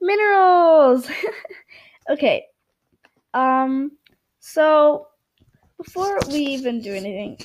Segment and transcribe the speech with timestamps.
[0.00, 1.08] minerals.
[2.10, 2.46] okay.
[3.34, 3.92] Um
[4.40, 5.08] so
[5.76, 7.38] before we even do anything,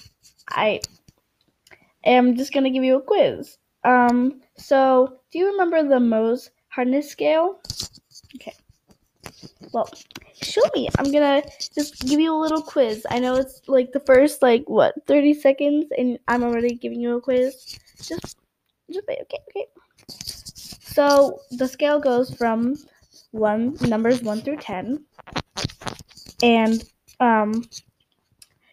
[0.50, 0.81] I
[2.04, 3.57] am just going to give you a quiz.
[3.83, 7.60] Um so do you remember the Mohs hardness scale?
[8.36, 8.54] Okay.
[9.72, 9.90] Well,
[10.42, 10.90] show me.
[10.97, 11.44] I'm gonna
[11.74, 13.06] just give you a little quiz.
[13.10, 17.17] I know it's like the first like what 30 seconds, and I'm already giving you
[17.17, 17.77] a quiz.
[17.98, 18.38] Just,
[18.91, 19.20] just wait.
[19.23, 19.67] Okay, okay.
[20.96, 22.77] So the scale goes from
[23.32, 25.03] one numbers one through ten,
[26.41, 26.81] and
[27.20, 27.66] um,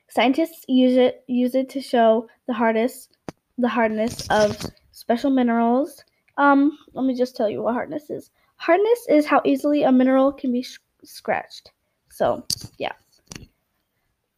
[0.07, 3.17] scientists use it use it to show the hardest
[3.59, 4.57] the hardness of
[4.93, 6.05] special minerals.
[6.39, 8.31] Um, let me just tell you what hardness is.
[8.55, 11.73] Hardness is how easily a mineral can be sh- scratched.
[12.09, 12.47] So,
[12.79, 12.93] yeah.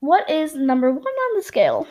[0.00, 1.86] What is number one on the scale?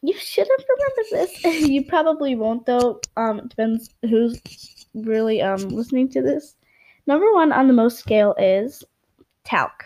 [0.00, 1.44] You should have remembered this.
[1.68, 3.00] you probably won't, though.
[3.18, 4.40] Um, it depends who's
[4.94, 6.56] really um listening to this.
[7.06, 8.82] Number one on the Mohs scale is
[9.44, 9.84] talc.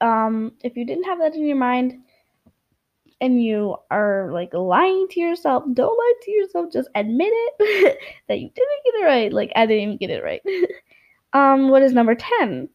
[0.00, 2.00] Um, if you didn't have that in your mind,
[3.20, 6.72] and you are like lying to yourself, don't lie to yourself.
[6.72, 9.32] Just admit it that you didn't get it right.
[9.32, 10.42] Like I didn't even get it right.
[11.32, 12.68] um, what is number ten?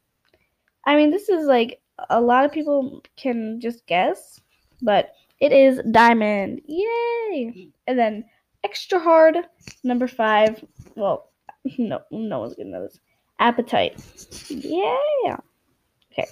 [0.86, 4.40] I mean, this is like a lot of people can just guess,
[4.82, 6.62] but it is diamond.
[6.66, 7.70] Yay!
[7.88, 8.26] And then
[8.66, 9.38] extra hard
[9.84, 10.64] number five.
[10.96, 11.30] Well,
[11.78, 13.00] no, no one's gonna know this.
[13.40, 13.96] Apatite.
[14.50, 15.38] Yeah.
[16.12, 16.28] Okay.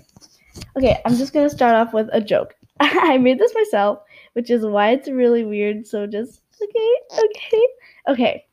[0.78, 2.56] Okay, I'm just gonna start off with a joke.
[2.80, 4.00] I made this myself,
[4.34, 5.86] which is why it's really weird.
[5.86, 7.68] So just okay, okay,
[8.10, 8.46] okay.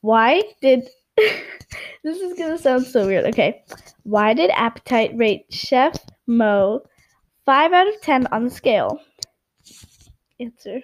[0.00, 3.26] Why did this is gonna sound so weird?
[3.26, 3.62] Okay,
[4.02, 5.94] why did Apatite rate Chef
[6.26, 6.82] Mo
[7.46, 8.98] five out of ten on the scale?
[10.40, 10.80] Answer: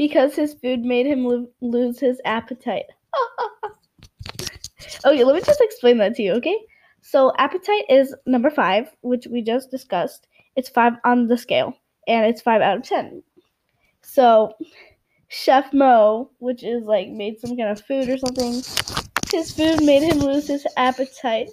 [0.00, 2.88] Because his food made him lo- lose his apatite.
[5.04, 6.32] okay, let me just explain that to you.
[6.32, 6.56] Okay,
[7.02, 10.26] so appetite is number five, which we just discussed.
[10.56, 11.74] It's five on the scale,
[12.08, 13.22] and it's five out of ten.
[14.00, 14.54] So,
[15.28, 18.54] Chef Mo, which is like made some kind of food or something,
[19.30, 21.50] his food made him lose his appetite.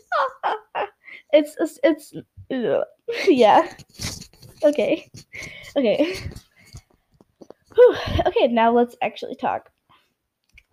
[1.34, 2.13] it's it's,
[2.50, 2.86] ugh.
[3.28, 3.74] yeah.
[4.63, 5.12] Okay,
[5.75, 6.16] okay.
[7.78, 7.96] Whew.
[8.26, 9.70] Okay, now let's actually talk.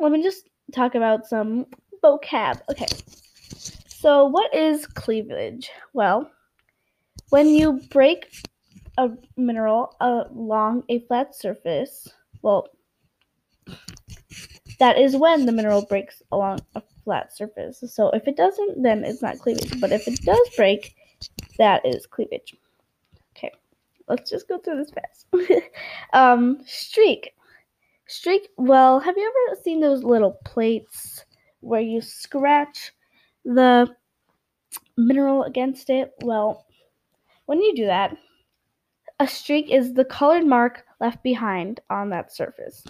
[0.01, 1.67] Let me just talk about some
[2.03, 2.61] vocab.
[2.71, 2.87] Okay.
[3.89, 5.71] So, what is cleavage?
[5.93, 6.31] Well,
[7.29, 8.35] when you break
[8.97, 12.09] a mineral along a flat surface,
[12.43, 12.69] well,
[14.79, 17.85] that is when the mineral breaks along a flat surface.
[17.87, 19.81] So if it doesn't, then it's not cleavage.
[19.81, 20.95] But if it does break,
[21.59, 22.57] that is cleavage.
[24.09, 25.63] Let's just go through this fast.
[26.13, 27.35] um, streak.
[28.07, 31.25] Streak, well, have you ever seen those little plates
[31.61, 32.93] where you scratch
[33.45, 33.89] the
[34.97, 36.13] mineral against it?
[36.23, 36.67] Well,
[37.47, 38.17] when you do that,
[39.21, 42.85] a streak is the colored mark left behind on that surface.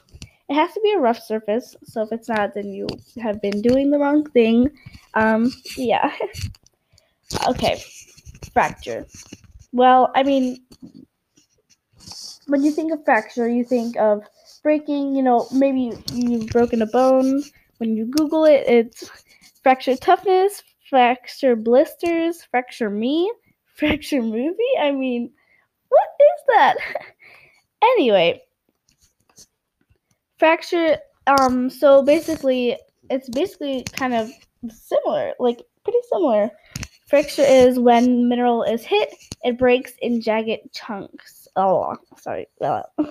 [0.49, 2.87] It has to be a rough surface, so if it's not, then you
[3.23, 4.71] have been doing the wrong thing.
[5.15, 6.13] Um, yeah.
[7.49, 7.83] okay,
[8.53, 9.07] fracture.
[9.75, 10.63] Well, I mean,
[12.47, 14.23] when you think of fracture, you think of
[14.63, 17.43] breaking, you know, maybe you've broken a bone.
[17.79, 19.11] When you Google it, it's
[19.65, 23.33] fracture toughness, fracture blisters, fracture me,
[23.75, 24.75] fracture movie.
[24.81, 25.33] I mean,
[25.89, 26.77] what is that?
[27.83, 28.43] anyway,
[30.39, 30.99] fracture.
[31.27, 32.79] Um, so basically,
[33.11, 34.31] it's basically kind of
[34.71, 36.49] similar, like pretty similar.
[37.07, 41.49] Fracture is when mineral is hit, it breaks in jagged chunks.
[41.57, 42.47] Oh, sorry.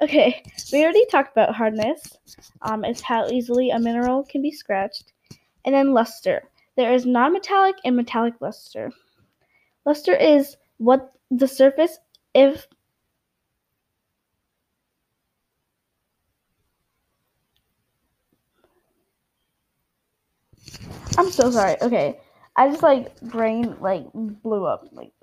[0.00, 2.18] Okay, we already talked about hardness.
[2.62, 5.12] Um, it's how easily a mineral can be scratched.
[5.64, 6.44] And then luster.
[6.76, 8.92] There is non-metallic and metallic luster.
[9.84, 11.98] Luster is what the surface
[12.32, 12.68] if
[21.18, 21.76] I'm so sorry.
[21.82, 22.20] Okay.
[22.58, 25.12] I just like brain like blew up like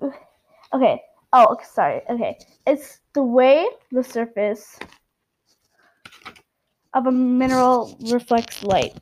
[0.72, 1.02] Okay.
[1.32, 2.00] Oh, sorry.
[2.08, 2.38] Okay.
[2.66, 4.78] It's the way the surface
[6.94, 8.98] of a mineral reflects light.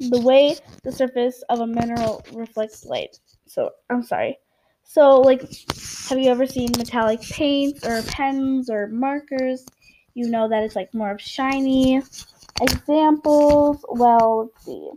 [0.00, 3.18] The way the surface of a mineral reflects light.
[3.46, 4.38] So, I'm sorry.
[4.82, 5.42] So, like,
[6.08, 9.64] have you ever seen metallic paints or pens or markers?
[10.14, 12.02] You know that it's like more of shiny.
[12.60, 14.90] Examples, well, let's see.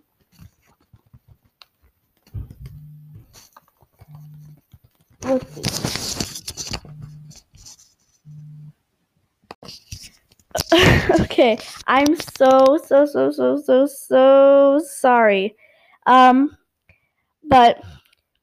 [5.26, 6.78] Let's see.
[11.22, 11.58] okay,
[11.88, 15.56] I'm so, so, so, so, so, so sorry.
[16.06, 16.56] Um,
[17.44, 17.82] but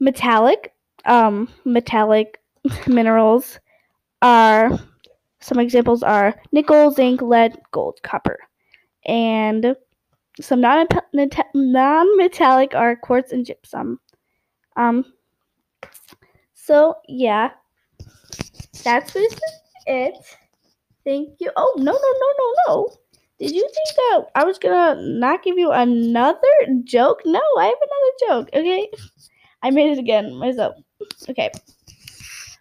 [0.01, 0.73] metallic,
[1.05, 2.41] um, metallic
[2.89, 3.61] minerals
[4.21, 4.79] are
[5.41, 8.39] some examples are nickel, zinc, lead, gold, copper,
[9.07, 9.77] and
[10.41, 10.89] some non
[11.55, 14.01] non-metallic are quartz and gypsum.
[14.77, 15.05] Um.
[16.63, 17.51] So yeah,
[18.85, 19.41] that's basically
[19.89, 20.15] it.
[21.05, 21.51] Thank you.
[21.57, 22.89] Oh no no no no no!
[23.41, 26.39] Did you think that I was gonna not give you another
[26.85, 27.23] joke?
[27.25, 28.51] No, I have another joke.
[28.55, 28.89] Okay,
[29.65, 30.77] I made it again myself.
[31.29, 31.51] Okay,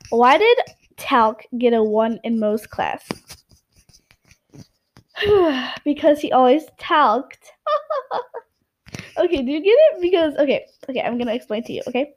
[0.10, 0.58] why did
[0.98, 3.08] Talc get a one in Mohs class?
[5.86, 7.52] because he always talked.
[9.18, 10.02] okay, do you get it?
[10.02, 11.84] Because okay, okay, I'm gonna explain to you.
[11.88, 12.16] Okay,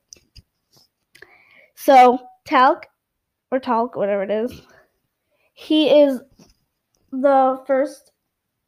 [1.85, 2.87] so talc
[3.51, 4.63] or talc, whatever it is,
[5.53, 6.21] he is
[7.13, 8.13] the first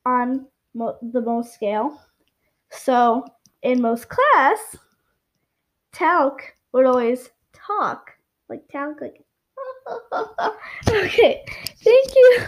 [0.04, 1.98] on mo- the Mohs scale.
[2.70, 3.24] So
[3.62, 4.76] in Mohs class,
[5.92, 6.42] talc
[6.72, 8.10] would always talk
[8.50, 9.22] like talc, like.
[10.90, 11.42] okay,
[11.82, 12.40] thank you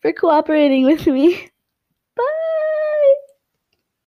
[0.00, 1.50] for cooperating with me.